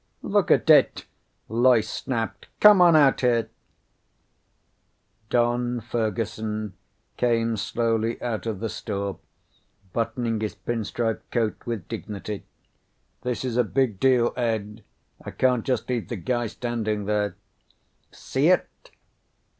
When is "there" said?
17.05-17.35